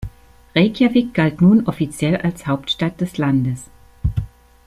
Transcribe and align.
Reykjavík 0.55 1.13
galt 1.13 1.41
nun 1.41 1.63
offiziell 1.67 2.15
als 2.17 2.47
Hauptstadt 2.47 2.99
des 3.01 3.19
Landes. 3.19 3.69